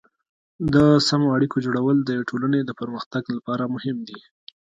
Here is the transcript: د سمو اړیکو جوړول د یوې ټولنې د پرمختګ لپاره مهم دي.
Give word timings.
د 0.73 0.75
سمو 1.07 1.27
اړیکو 1.35 1.57
جوړول 1.65 1.97
د 2.01 2.09
یوې 2.15 2.25
ټولنې 2.29 2.59
د 2.63 2.71
پرمختګ 2.79 3.23
لپاره 3.35 3.63
مهم 3.75 3.97
دي. 4.07 4.19